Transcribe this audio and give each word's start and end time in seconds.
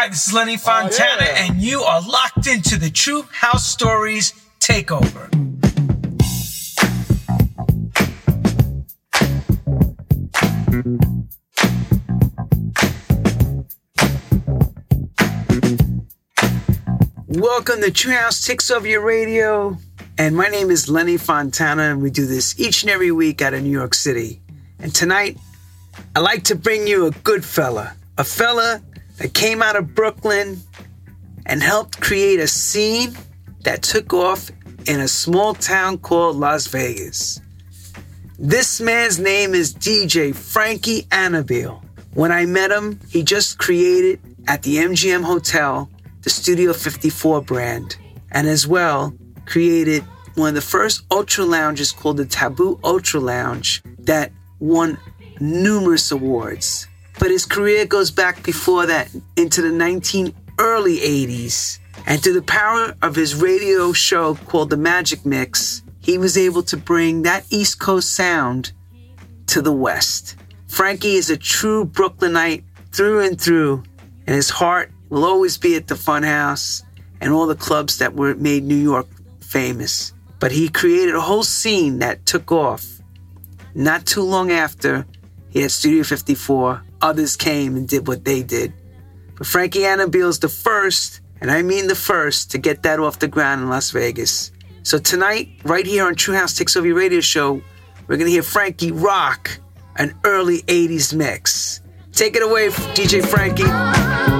Hi, 0.00 0.06
this 0.06 0.28
is 0.28 0.32
Lenny 0.32 0.56
Fontana, 0.56 1.22
Oh, 1.22 1.24
yeah. 1.24 1.44
and 1.46 1.60
you 1.60 1.82
are 1.82 2.00
locked 2.00 2.46
into 2.46 2.78
the 2.78 2.88
True 2.88 3.22
House 3.32 3.66
Stories 3.68 4.32
Takeover. 4.60 5.26
Welcome 17.28 17.80
to 17.82 17.90
True 17.90 18.12
House 18.14 18.46
Takes 18.46 18.70
Over 18.70 18.86
Your 18.86 19.04
Radio, 19.04 19.76
and 20.16 20.36
my 20.36 20.48
name 20.48 20.70
is 20.70 20.88
Lenny 20.88 21.16
Fontana, 21.16 21.90
and 21.90 22.00
we 22.00 22.10
do 22.10 22.24
this 22.26 22.58
each 22.58 22.82
and 22.82 22.90
every 22.90 23.10
week 23.10 23.42
out 23.42 23.52
of 23.52 23.62
New 23.62 23.70
York 23.70 23.94
City. 23.94 24.40
And 24.78 24.94
tonight, 24.94 25.36
I'd 26.14 26.20
like 26.20 26.44
to 26.44 26.54
bring 26.54 26.86
you 26.86 27.06
a 27.06 27.10
good 27.10 27.44
fella, 27.44 27.96
a 28.16 28.24
fella 28.24 28.80
that 29.18 29.34
came 29.34 29.62
out 29.62 29.76
of 29.76 29.94
Brooklyn 29.94 30.60
and 31.46 31.62
helped 31.62 32.00
create 32.00 32.40
a 32.40 32.48
scene 32.48 33.16
that 33.64 33.82
took 33.82 34.12
off 34.12 34.50
in 34.86 35.00
a 35.00 35.08
small 35.08 35.54
town 35.54 35.98
called 35.98 36.36
Las 36.36 36.66
Vegas. 36.66 37.40
This 38.38 38.80
man's 38.80 39.18
name 39.18 39.54
is 39.54 39.74
DJ 39.74 40.34
Frankie 40.34 41.06
Anobile. 41.10 41.82
When 42.14 42.32
I 42.32 42.46
met 42.46 42.70
him, 42.70 43.00
he 43.10 43.22
just 43.22 43.58
created 43.58 44.20
at 44.46 44.62
the 44.62 44.76
MGM 44.76 45.24
Hotel 45.24 45.90
the 46.22 46.30
Studio 46.30 46.72
54 46.72 47.42
brand, 47.42 47.96
and 48.32 48.48
as 48.48 48.66
well 48.66 49.14
created 49.46 50.02
one 50.34 50.50
of 50.50 50.54
the 50.54 50.60
first 50.60 51.02
ultra 51.10 51.44
lounges 51.44 51.92
called 51.92 52.16
the 52.16 52.26
Taboo 52.26 52.78
Ultra 52.82 53.20
Lounge 53.20 53.82
that 54.00 54.32
won 54.58 54.98
numerous 55.40 56.10
awards. 56.10 56.87
But 57.18 57.30
his 57.30 57.44
career 57.44 57.84
goes 57.84 58.10
back 58.10 58.42
before 58.42 58.86
that 58.86 59.08
into 59.36 59.62
the 59.62 59.70
19 59.70 60.34
early 60.58 60.98
80s. 60.98 61.78
And 62.06 62.22
through 62.22 62.34
the 62.34 62.42
power 62.42 62.94
of 63.02 63.16
his 63.16 63.34
radio 63.34 63.92
show 63.92 64.34
called 64.34 64.70
The 64.70 64.76
Magic 64.76 65.26
Mix, 65.26 65.82
he 66.00 66.16
was 66.16 66.38
able 66.38 66.62
to 66.64 66.76
bring 66.76 67.22
that 67.22 67.44
East 67.50 67.80
Coast 67.80 68.14
sound 68.14 68.72
to 69.48 69.60
the 69.60 69.72
West. 69.72 70.36
Frankie 70.68 71.16
is 71.16 71.28
a 71.30 71.36
true 71.36 71.84
Brooklynite 71.84 72.64
through 72.92 73.20
and 73.20 73.40
through, 73.40 73.82
and 74.26 74.36
his 74.36 74.50
heart 74.50 74.90
will 75.08 75.24
always 75.24 75.58
be 75.58 75.74
at 75.74 75.88
the 75.88 75.94
Funhouse 75.94 76.82
and 77.20 77.32
all 77.32 77.46
the 77.46 77.56
clubs 77.56 77.98
that 77.98 78.14
were 78.14 78.34
made 78.36 78.64
New 78.64 78.76
York 78.76 79.06
famous. 79.40 80.12
But 80.38 80.52
he 80.52 80.68
created 80.68 81.14
a 81.14 81.20
whole 81.20 81.42
scene 81.42 81.98
that 81.98 82.24
took 82.26 82.52
off. 82.52 82.86
Not 83.74 84.06
too 84.06 84.22
long 84.22 84.52
after 84.52 85.06
he 85.50 85.62
had 85.62 85.70
Studio 85.70 86.04
54, 86.04 86.82
others 87.00 87.36
came 87.36 87.76
and 87.76 87.88
did 87.88 88.06
what 88.06 88.24
they 88.24 88.42
did. 88.42 88.72
But 89.36 89.46
Frankie 89.46 89.80
Anobile's 89.80 90.38
the 90.38 90.48
first, 90.48 91.20
and 91.40 91.50
I 91.50 91.62
mean 91.62 91.86
the 91.86 91.94
first, 91.94 92.50
to 92.52 92.58
get 92.58 92.82
that 92.82 93.00
off 93.00 93.18
the 93.18 93.28
ground 93.28 93.62
in 93.62 93.68
Las 93.68 93.90
Vegas. 93.90 94.50
So 94.82 94.98
tonight, 94.98 95.48
right 95.64 95.86
here 95.86 96.06
on 96.06 96.14
True 96.14 96.34
House 96.34 96.56
Takes 96.56 96.76
Over 96.76 96.92
Radio 96.94 97.20
Show, 97.20 97.62
we're 98.06 98.16
gonna 98.16 98.30
hear 98.30 98.42
Frankie 98.42 98.92
rock 98.92 99.60
an 99.96 100.14
early 100.24 100.62
80s 100.62 101.14
mix. 101.14 101.80
Take 102.12 102.36
it 102.36 102.42
away, 102.42 102.68
DJ 102.68 103.24
Frankie. 103.24 104.37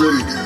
And 0.00 0.30
all 0.30 0.41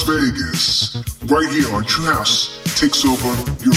Las 0.00 0.08
Vegas, 0.08 0.96
right 1.26 1.50
here 1.52 1.68
on 1.74 1.84
True 1.84 2.06
House 2.06 2.62
Takes 2.80 3.04
Over 3.04 3.28
Your 3.62 3.69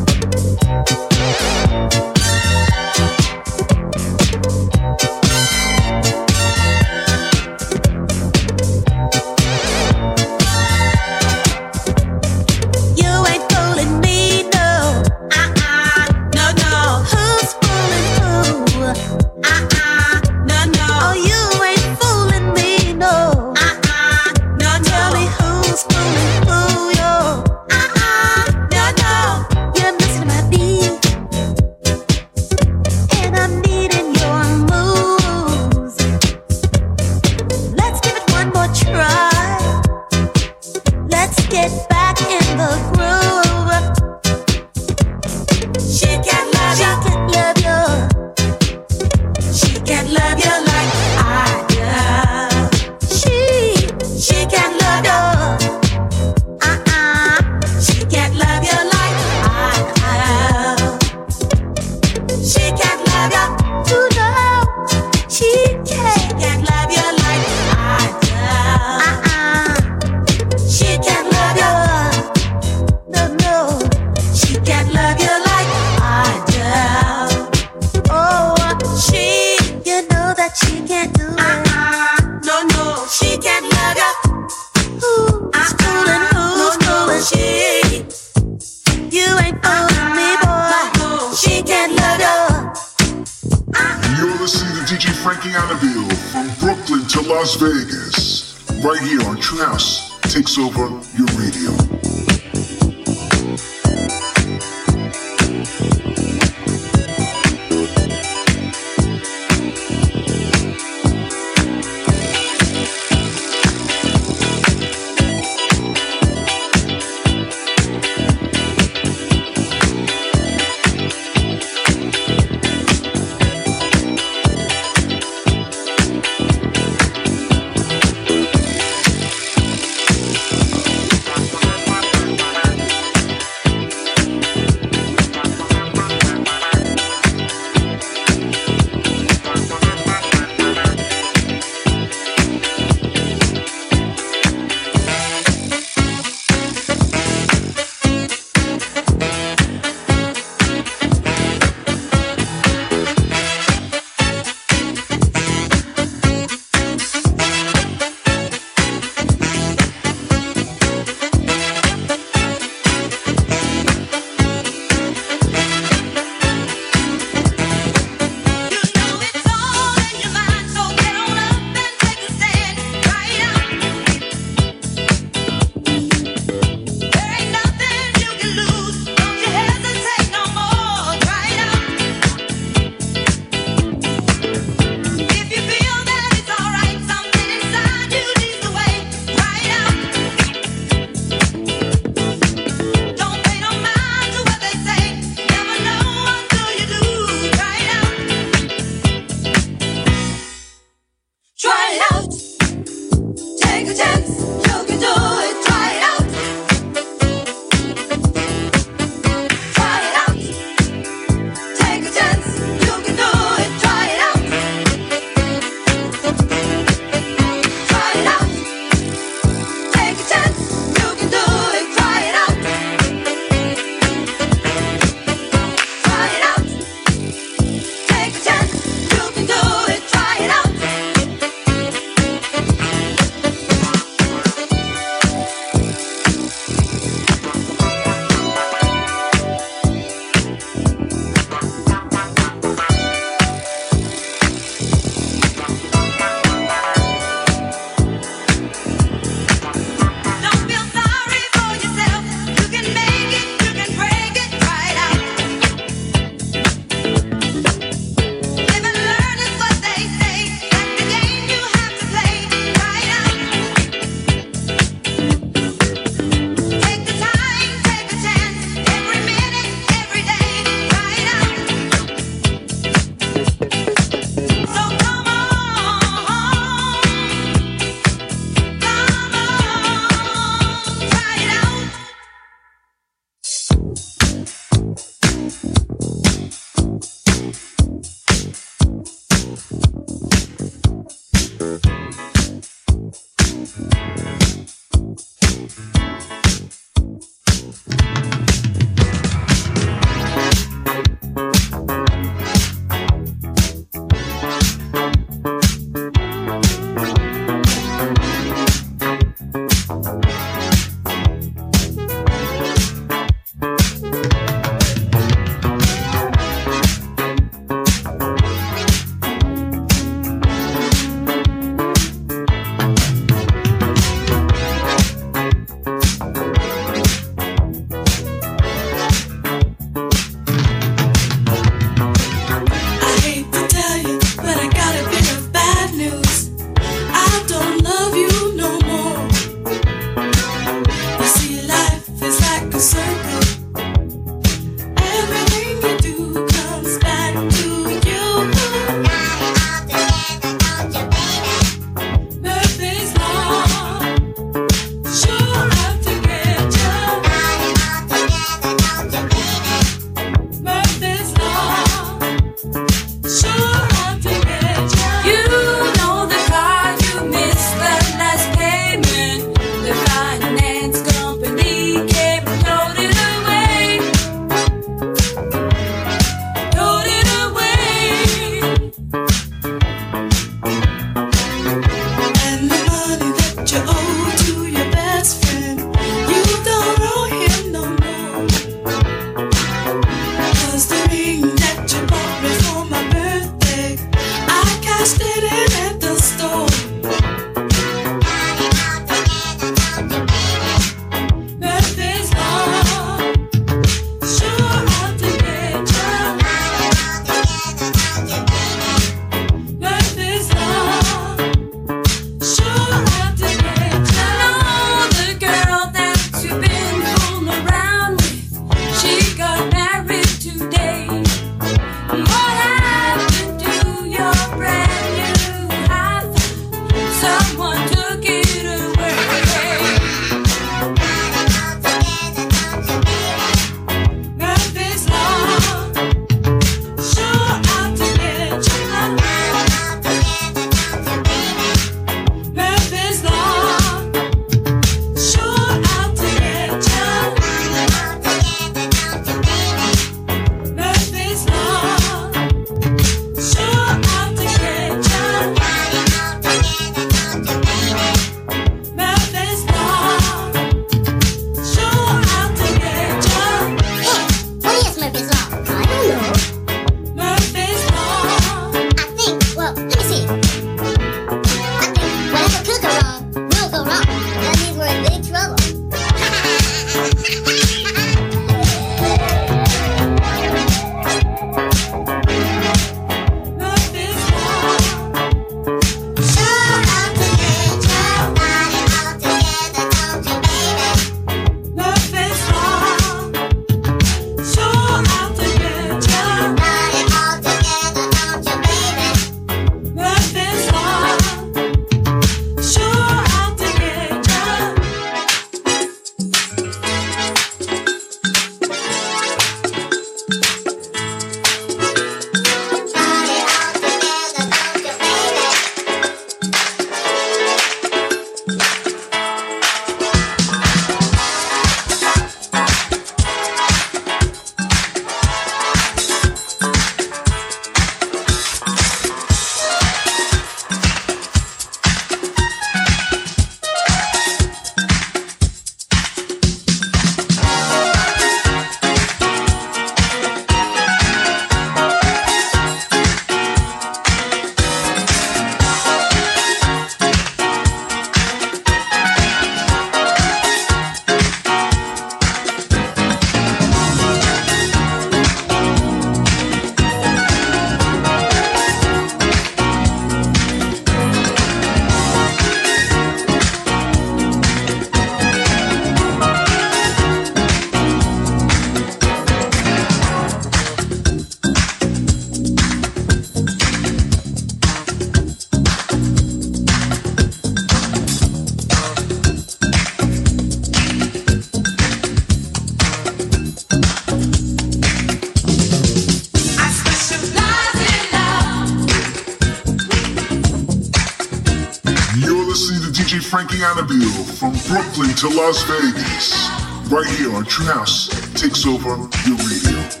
Las 595.51 595.63
Vegas, 595.67 596.49
right 596.89 597.05
here 597.17 597.35
on 597.35 597.43
True 597.43 597.65
House 597.65 598.07
Takes 598.35 598.65
Over 598.65 598.95
Your 599.27 599.35
Radio. 599.35 600.00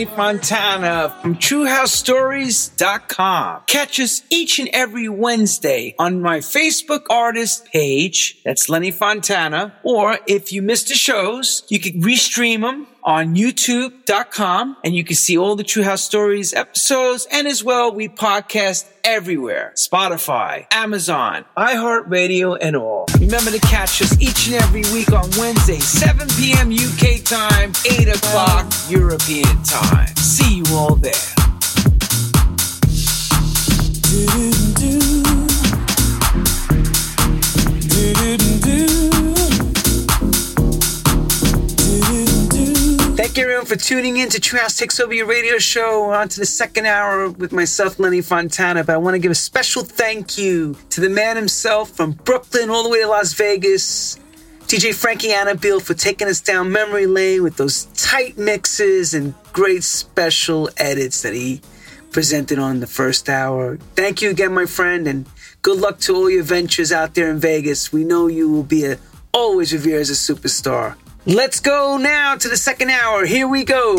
Lenny 0.00 0.16
Fontana 0.16 1.14
from 1.20 1.36
TrueHouseStories.com. 1.36 3.62
Catch 3.66 4.00
us 4.00 4.19
each 4.50 4.58
and 4.58 4.70
every 4.72 5.08
Wednesday 5.08 5.94
on 5.96 6.20
my 6.20 6.38
Facebook 6.38 7.02
artist 7.08 7.66
page. 7.66 8.42
That's 8.44 8.68
Lenny 8.68 8.90
Fontana. 8.90 9.72
Or 9.84 10.18
if 10.26 10.52
you 10.52 10.60
missed 10.60 10.88
the 10.88 10.94
shows, 10.94 11.62
you 11.68 11.78
can 11.78 12.02
restream 12.02 12.62
them 12.62 12.88
on 13.04 13.36
youtube.com 13.36 14.76
and 14.84 14.96
you 14.96 15.04
can 15.04 15.14
see 15.14 15.38
all 15.38 15.54
the 15.54 15.62
True 15.62 15.84
House 15.84 16.02
Stories 16.02 16.52
episodes. 16.52 17.28
And 17.30 17.46
as 17.46 17.62
well, 17.62 17.94
we 17.94 18.08
podcast 18.08 18.90
everywhere. 19.04 19.72
Spotify, 19.76 20.66
Amazon, 20.72 21.44
iHeartRadio, 21.56 22.58
and 22.60 22.74
all. 22.74 23.06
Remember 23.20 23.52
to 23.52 23.60
catch 23.60 24.02
us 24.02 24.20
each 24.20 24.48
and 24.48 24.56
every 24.56 24.82
week 24.92 25.12
on 25.12 25.30
Wednesday, 25.38 25.78
7 25.78 26.26
p.m. 26.30 26.72
UK 26.72 27.22
time, 27.22 27.72
8 27.88 28.08
o'clock 28.16 28.72
European 28.88 29.62
time. 29.62 30.12
See 30.16 30.56
you 30.56 30.64
all 30.72 30.96
there. 30.96 31.39
Thank 43.16 43.36
you 43.36 43.44
everyone 43.44 43.64
for 43.64 43.76
tuning 43.76 44.18
in 44.18 44.28
to 44.28 44.38
True 44.40 44.58
House 44.58 44.76
Takes 44.76 45.00
Over 45.00 45.14
Your 45.14 45.26
radio 45.26 45.56
show. 45.56 46.10
On 46.10 46.28
to 46.28 46.40
the 46.40 46.44
second 46.44 46.84
hour 46.84 47.30
with 47.30 47.52
myself, 47.52 47.98
Lenny 47.98 48.20
Fontana. 48.20 48.84
But 48.84 48.94
I 48.94 48.98
want 48.98 49.14
to 49.14 49.18
give 49.18 49.32
a 49.32 49.34
special 49.34 49.84
thank 49.84 50.36
you 50.36 50.76
to 50.90 51.00
the 51.00 51.08
man 51.08 51.36
himself 51.36 51.88
from 51.90 52.12
Brooklyn 52.12 52.68
all 52.68 52.82
the 52.82 52.90
way 52.90 53.00
to 53.00 53.08
Las 53.08 53.32
Vegas, 53.32 54.18
DJ 54.66 54.94
Frankie 54.94 55.32
Anobile, 55.32 55.80
for 55.80 55.94
taking 55.94 56.28
us 56.28 56.42
down 56.42 56.70
memory 56.70 57.06
lane 57.06 57.42
with 57.42 57.56
those 57.56 57.84
tight 57.94 58.36
mixes 58.36 59.14
and 59.14 59.32
great 59.54 59.82
special 59.82 60.68
edits 60.76 61.22
that 61.22 61.32
he 61.32 61.62
presented 62.12 62.58
on 62.58 62.80
the 62.80 62.86
first 62.86 63.28
hour. 63.28 63.76
Thank 63.94 64.22
you 64.22 64.30
again, 64.30 64.52
my 64.52 64.66
friend, 64.66 65.06
and 65.06 65.26
good 65.62 65.78
luck 65.78 66.00
to 66.00 66.14
all 66.14 66.30
your 66.30 66.42
ventures 66.42 66.92
out 66.92 67.14
there 67.14 67.30
in 67.30 67.38
Vegas. 67.38 67.92
We 67.92 68.04
know 68.04 68.26
you 68.26 68.50
will 68.50 68.62
be 68.62 68.84
a, 68.84 68.98
always 69.32 69.72
revered 69.72 70.00
as 70.00 70.10
a 70.10 70.34
superstar. 70.34 70.96
Let's 71.26 71.60
go 71.60 71.98
now 71.98 72.36
to 72.36 72.48
the 72.48 72.56
second 72.56 72.90
hour. 72.90 73.26
Here 73.26 73.46
we 73.46 73.64
go. 73.64 73.96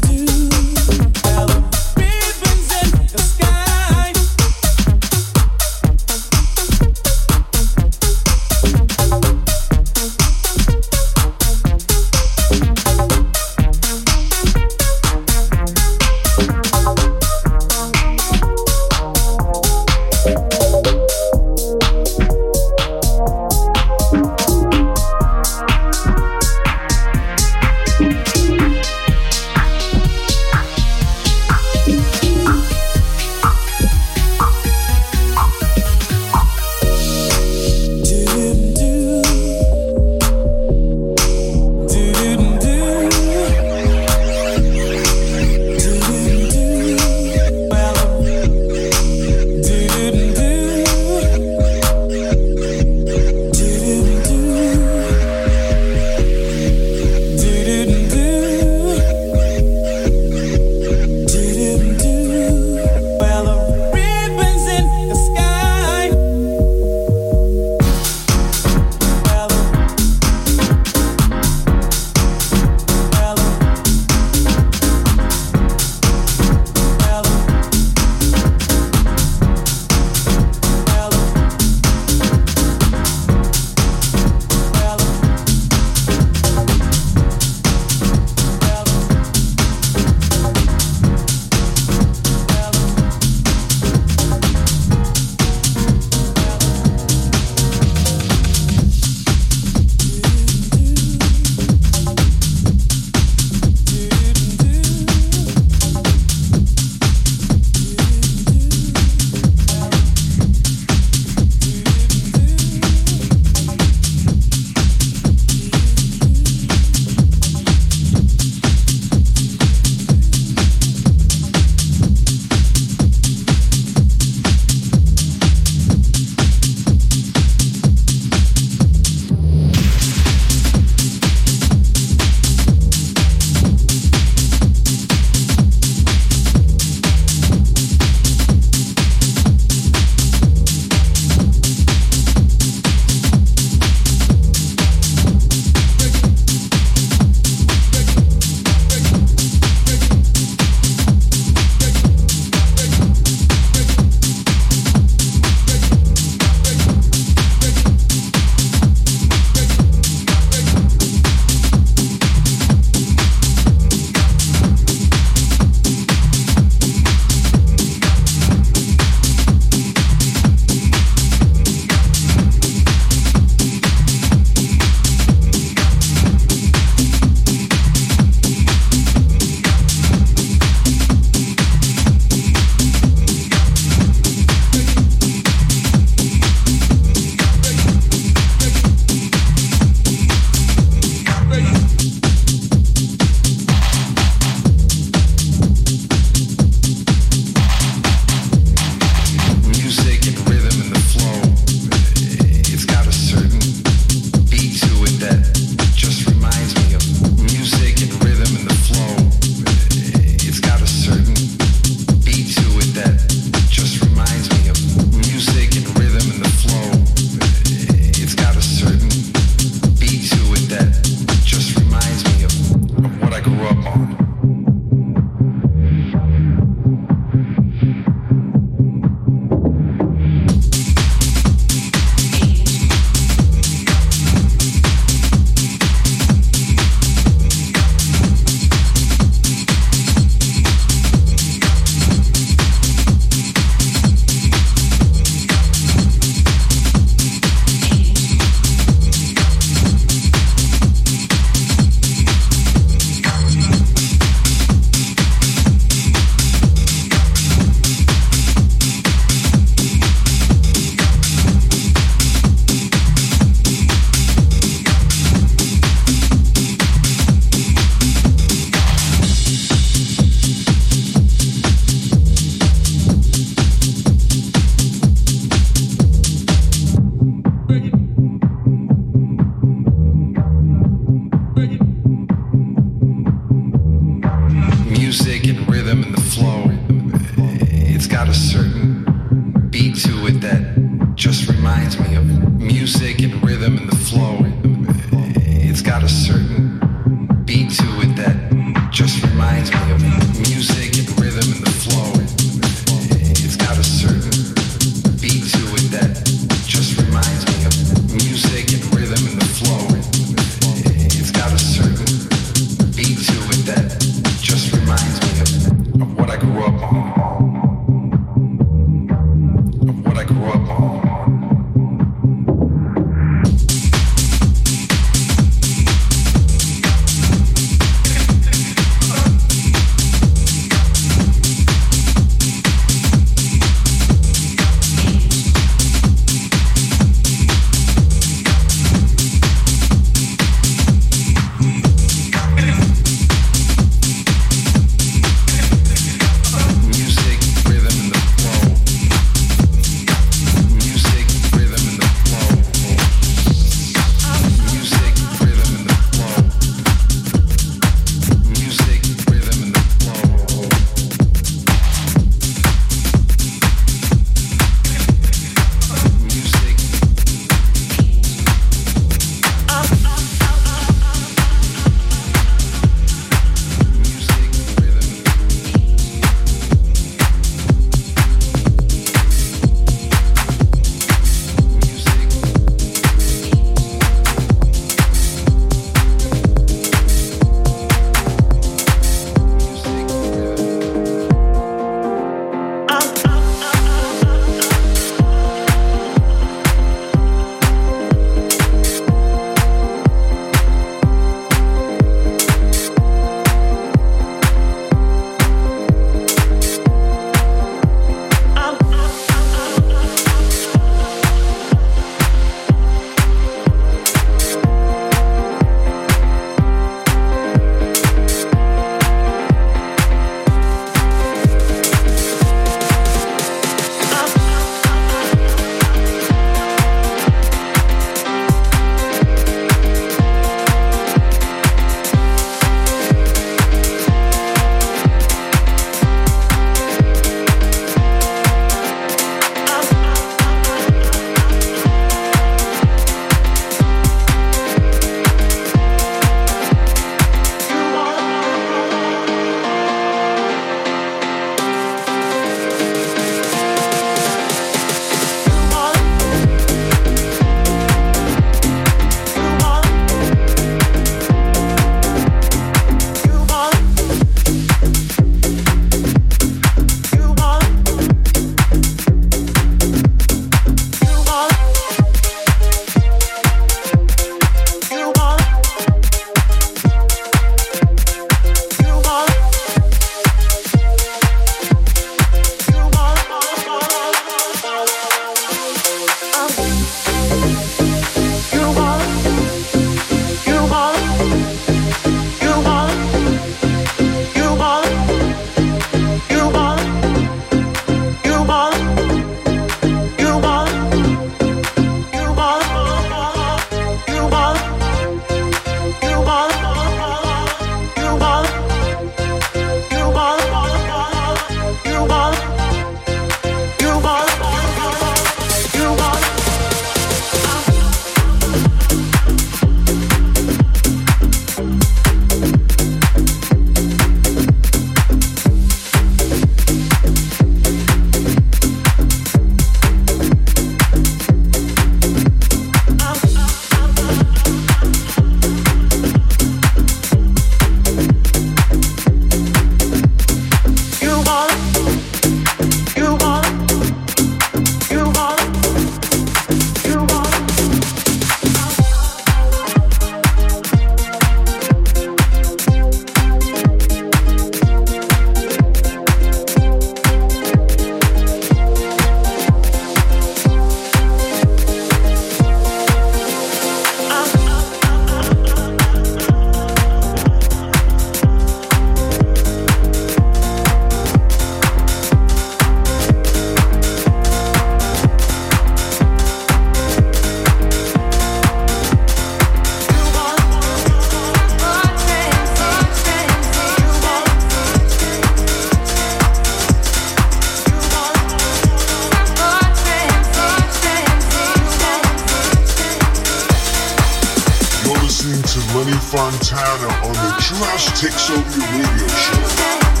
Fontana 596.11 596.87
on 597.07 597.13
the 597.13 597.31
House 597.39 598.01
Takes 598.01 598.29
Over 598.29 598.59
Radio 598.59 599.07
Show. 599.07 600.00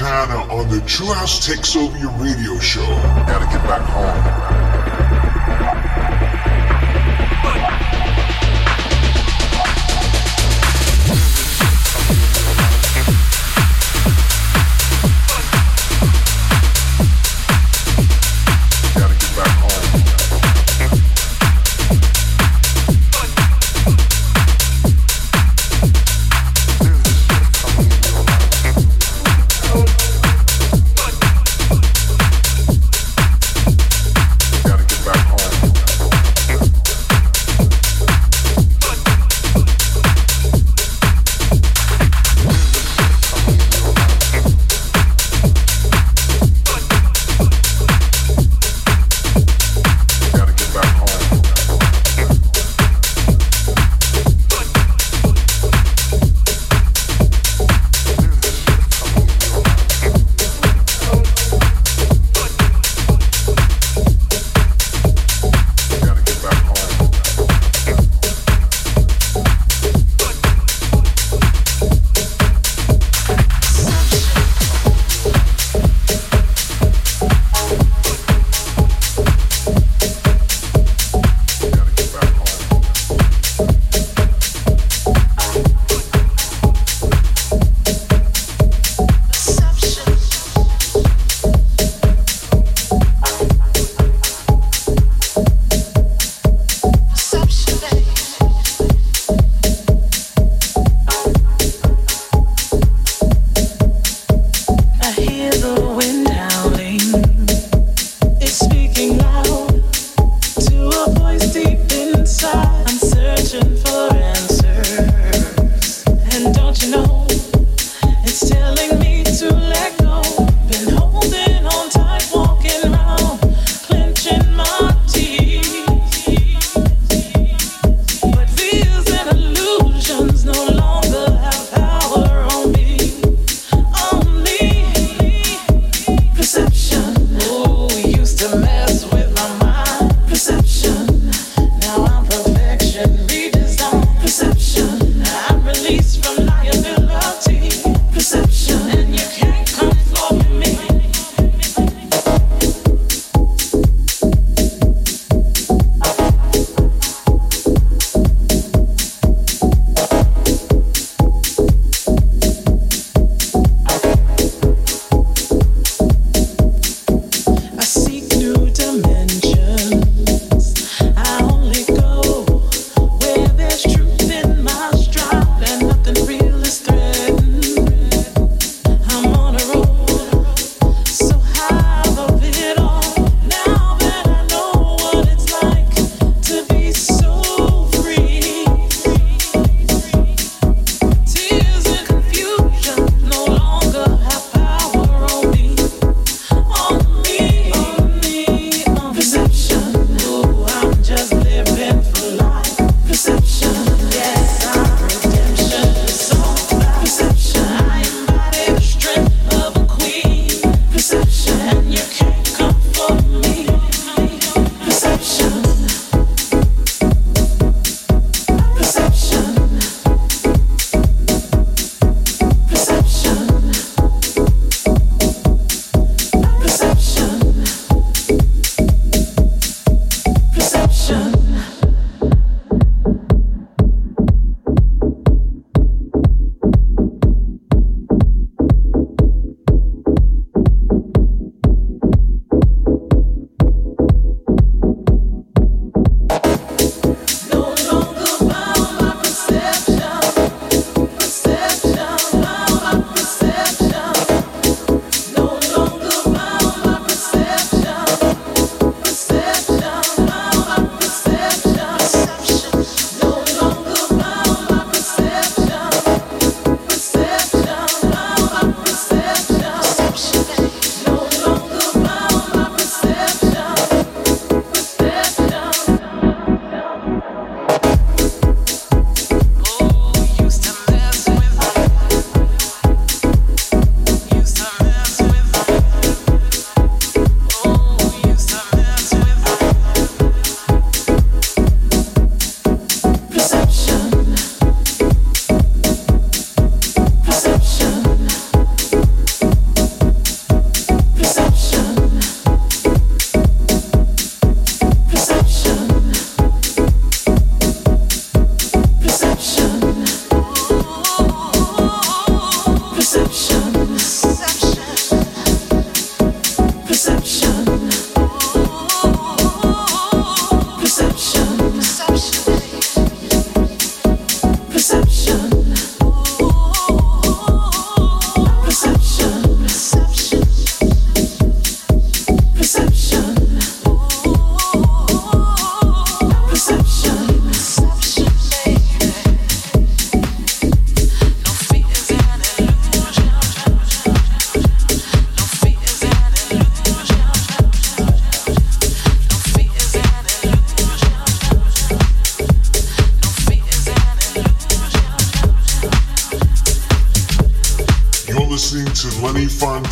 Lenny 0.00 0.10
Fontana 0.10 0.52
on 0.52 0.68
the 0.68 0.80
True 0.86 1.12
House 1.12 1.44
Takes 1.44 1.76
Over 1.76 1.96
Your 1.98 2.10
Radio 2.12 2.58
Show. 2.58 2.86
Gotta 3.26 3.43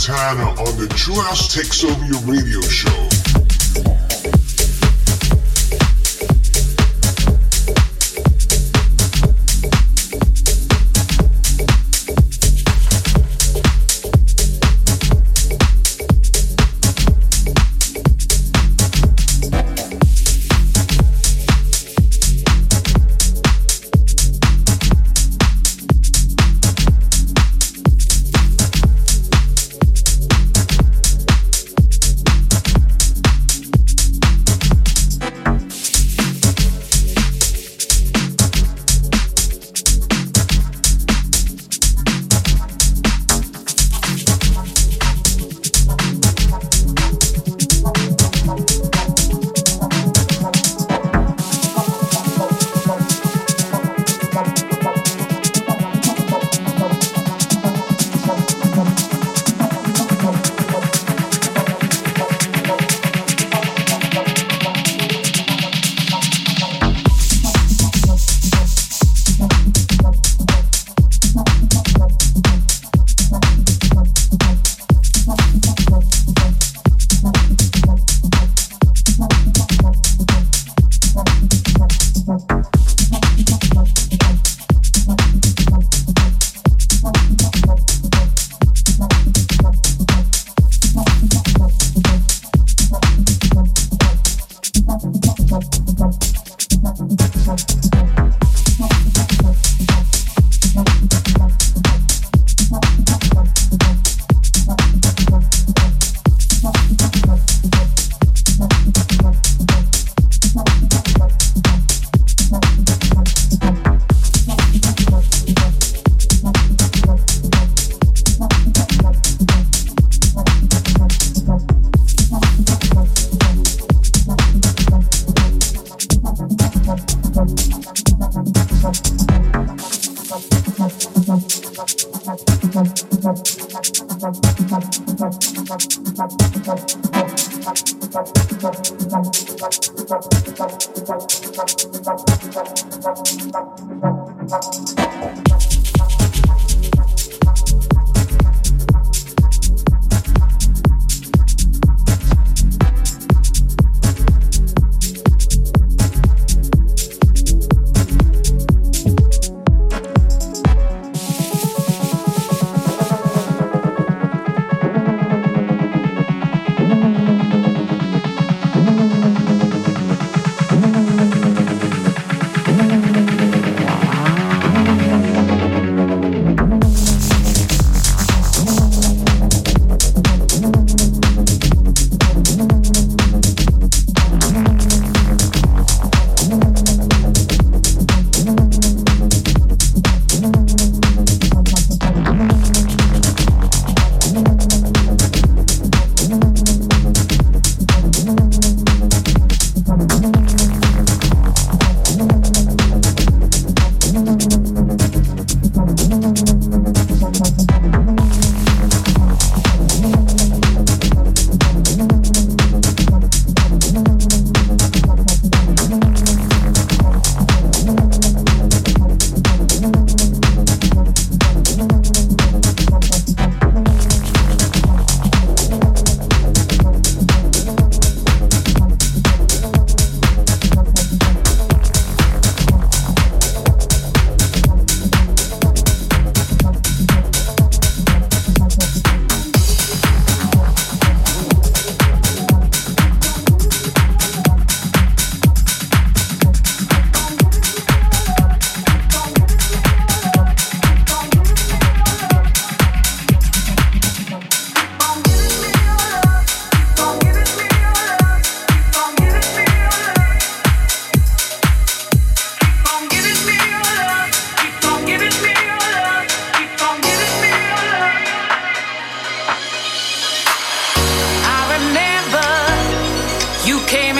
Fontana 0.02 0.51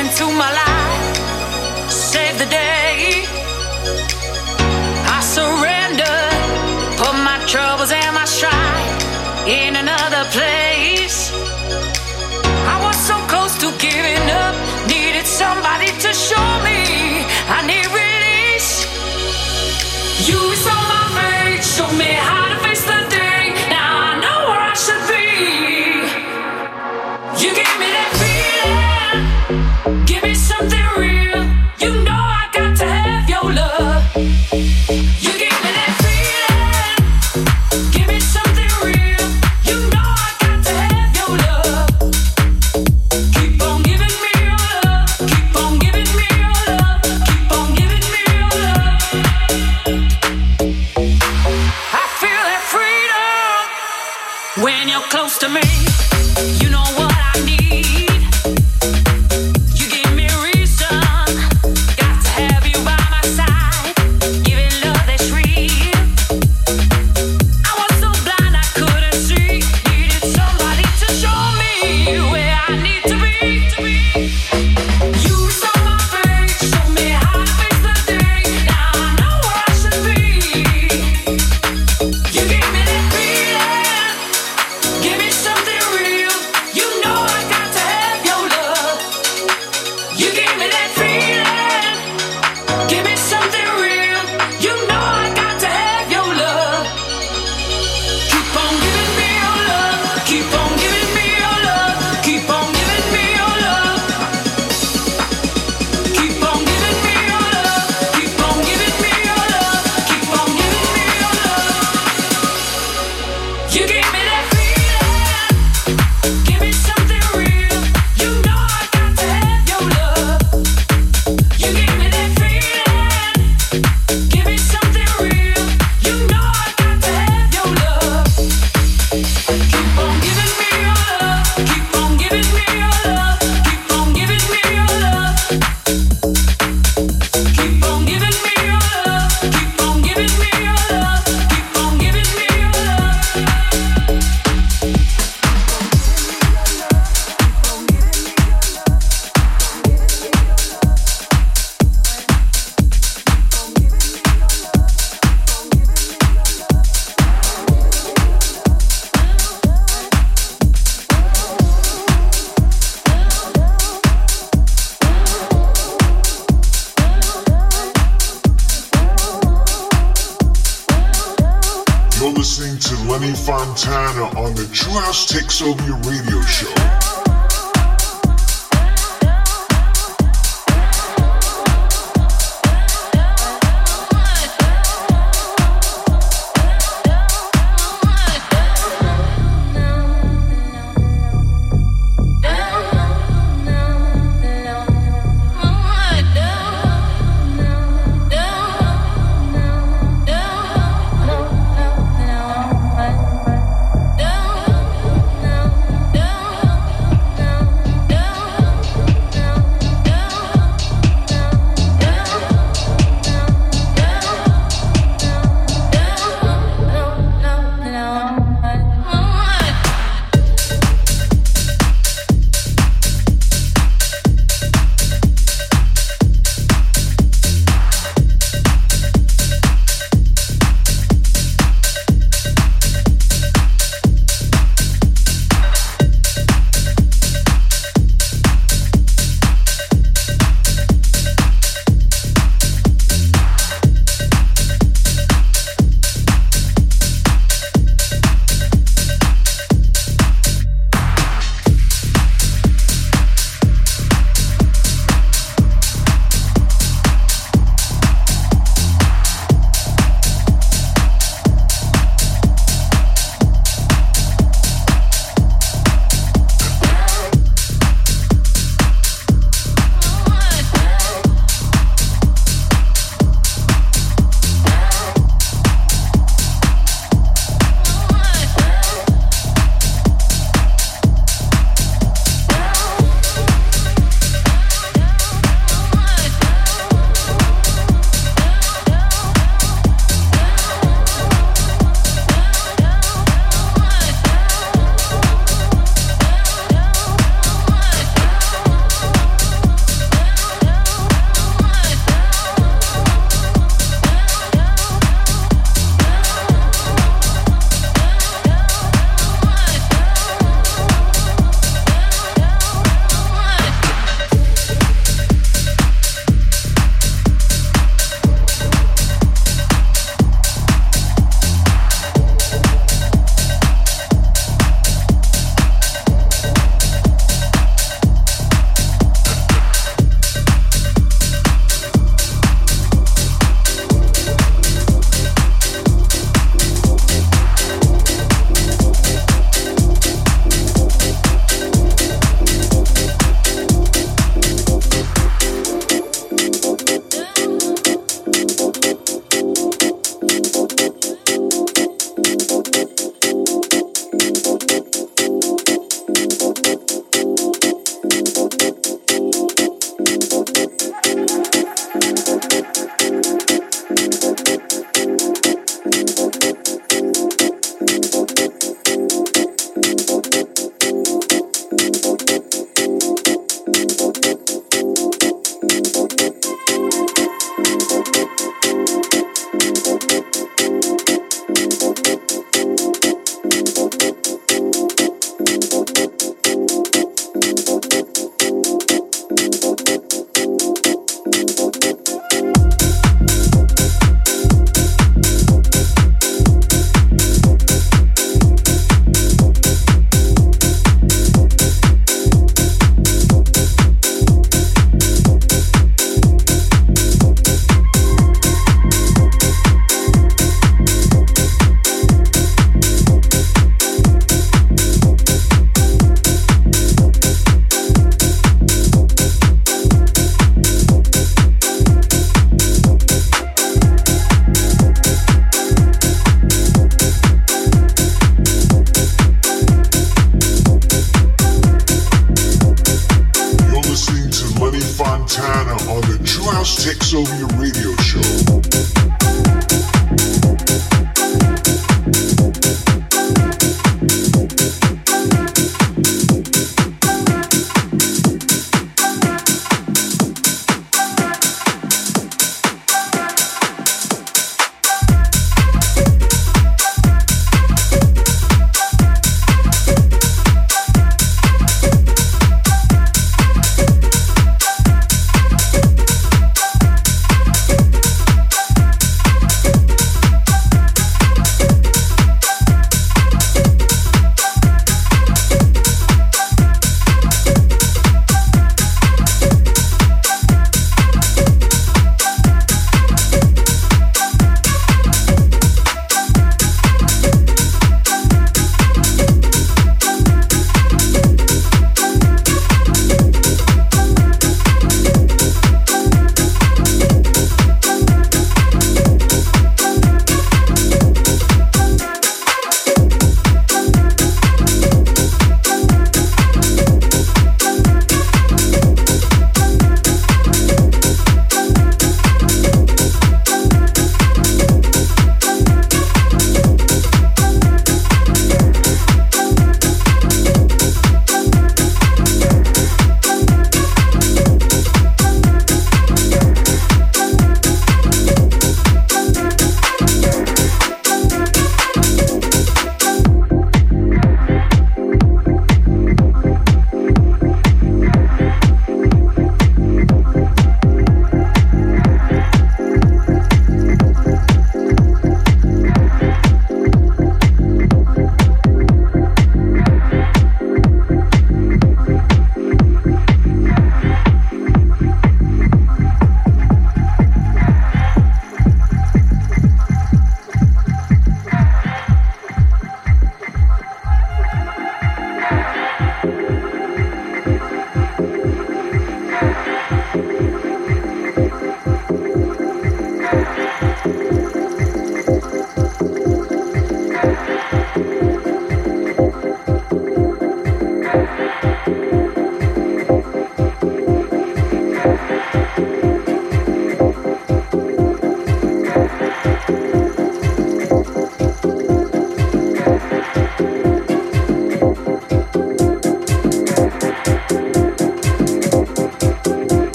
into 0.00 0.24
my 0.32 0.50
life. 0.50 1.90
Save 1.90 2.38
the 2.38 2.46
day. 2.46 2.89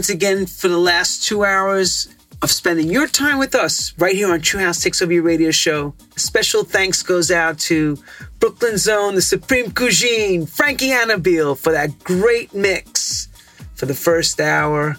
Once 0.00 0.08
again 0.08 0.46
for 0.46 0.68
the 0.68 0.78
last 0.78 1.24
two 1.24 1.44
hours 1.44 2.08
of 2.40 2.50
spending 2.50 2.88
your 2.88 3.06
time 3.06 3.38
with 3.38 3.54
us 3.54 3.92
right 3.98 4.14
here 4.14 4.32
on 4.32 4.40
True 4.40 4.58
House 4.58 4.82
Takes 4.82 5.02
Over 5.02 5.12
Your 5.12 5.22
Radio 5.22 5.50
Show. 5.50 5.92
Special 6.16 6.64
thanks 6.64 7.02
goes 7.02 7.30
out 7.30 7.58
to 7.68 7.98
Brooklyn 8.38 8.78
Zone, 8.78 9.14
the 9.14 9.20
Supreme 9.20 9.72
Cuisine, 9.72 10.46
Frankie 10.46 10.90
Anobile 10.90 11.54
for 11.54 11.70
that 11.72 12.02
great 12.02 12.54
mix 12.54 13.28
for 13.74 13.84
the 13.84 13.92
first 13.92 14.40
hour. 14.40 14.96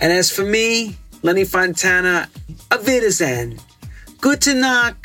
And 0.00 0.12
as 0.12 0.32
for 0.32 0.42
me, 0.44 0.96
Lenny 1.22 1.44
Fontana, 1.44 2.28
Avidazan, 2.72 3.60
Good 4.20 4.40
to 4.40 4.54
knock. 4.54 5.03